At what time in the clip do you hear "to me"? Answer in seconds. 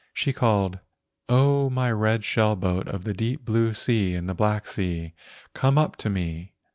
5.97-6.53